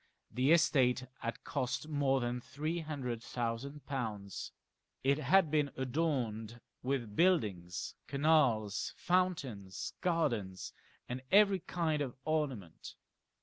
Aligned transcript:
The 0.31 0.51
estate 0.51 1.05
had 1.19 1.43
cost 1.43 1.87
more 1.87 2.21
than 2.21 2.41
three 2.41 2.79
hundred 2.79 3.21
thousand 3.21 3.85
pounds. 3.85 4.51
It 5.03 5.19
had 5.19 5.51
been 5.51 5.69
adorned 5.77 6.59
with 6.81 7.15
buildings, 7.15 7.93
canals, 8.07 8.95
fountains, 8.97 9.93
gardens, 10.01 10.73
and 11.07 11.21
every 11.31 11.59
kind 11.59 12.01
of 12.01 12.15
ornament. 12.25 12.95